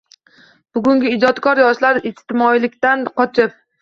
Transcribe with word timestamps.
–Bugungi 0.77 1.11
ijodkor 1.17 1.61
yoshlar 1.63 1.99
ijtimoiylikdan 2.13 3.05
qochib 3.23 3.55